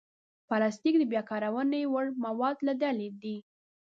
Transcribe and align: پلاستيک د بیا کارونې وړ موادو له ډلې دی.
پلاستيک 0.47 0.95
د 0.99 1.03
بیا 1.11 1.21
کارونې 1.31 1.81
وړ 1.93 2.05
موادو 2.25 2.65
له 2.67 2.73
ډلې 2.81 3.07
دی. 3.21 3.35